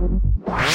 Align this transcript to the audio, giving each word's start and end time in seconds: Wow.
Wow. 0.00 0.69